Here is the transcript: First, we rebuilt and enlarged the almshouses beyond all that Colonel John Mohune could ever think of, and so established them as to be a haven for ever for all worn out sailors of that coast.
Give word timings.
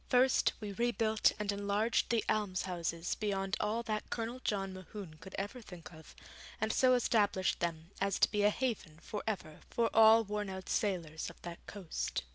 First, 0.09 0.53
we 0.59 0.71
rebuilt 0.71 1.31
and 1.37 1.51
enlarged 1.51 2.09
the 2.09 2.25
almshouses 2.27 3.13
beyond 3.13 3.55
all 3.59 3.83
that 3.83 4.09
Colonel 4.09 4.41
John 4.43 4.73
Mohune 4.73 5.19
could 5.19 5.35
ever 5.37 5.61
think 5.61 5.93
of, 5.93 6.15
and 6.59 6.73
so 6.73 6.95
established 6.95 7.59
them 7.59 7.91
as 8.01 8.17
to 8.17 8.31
be 8.31 8.41
a 8.41 8.49
haven 8.49 8.97
for 9.03 9.21
ever 9.27 9.59
for 9.69 9.91
all 9.93 10.23
worn 10.23 10.49
out 10.49 10.69
sailors 10.69 11.29
of 11.29 11.39
that 11.43 11.63
coast. 11.67 12.23